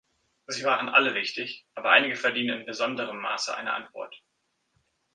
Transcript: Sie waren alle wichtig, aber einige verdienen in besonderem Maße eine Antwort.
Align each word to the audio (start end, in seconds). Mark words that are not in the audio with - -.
Sie 0.47 0.63
waren 0.63 0.89
alle 0.89 1.13
wichtig, 1.13 1.67
aber 1.75 1.91
einige 1.91 2.15
verdienen 2.15 2.61
in 2.61 2.65
besonderem 2.65 3.19
Maße 3.19 3.55
eine 3.55 3.73
Antwort. 3.73 4.19